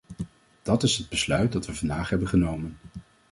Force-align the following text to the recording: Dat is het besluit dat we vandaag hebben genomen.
Dat 0.63 0.83
is 0.83 0.97
het 0.97 1.09
besluit 1.09 1.51
dat 1.51 1.65
we 1.65 1.73
vandaag 1.75 2.09
hebben 2.09 2.27
genomen. 2.27 2.77